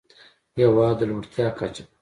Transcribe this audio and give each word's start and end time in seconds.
هېواد 0.59 0.95
د 0.99 1.01
لوړتيا 1.09 1.47
کچه 1.57 1.81
ده. 1.85 1.89